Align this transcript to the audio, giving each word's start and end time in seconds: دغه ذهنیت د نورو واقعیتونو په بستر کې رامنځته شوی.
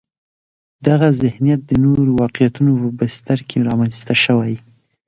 دغه 0.87 1.07
ذهنیت 1.23 1.61
د 1.65 1.71
نورو 1.83 2.11
واقعیتونو 2.21 2.71
په 2.81 2.89
بستر 2.99 3.39
کې 3.49 3.65
رامنځته 3.67 4.13
شوی. 4.23 4.55